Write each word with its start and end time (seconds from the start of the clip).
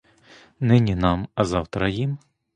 Нині 0.59 0.95
нам, 0.95 1.27
а 1.35 1.43
завтра 1.43 1.89
їм. 1.89 2.17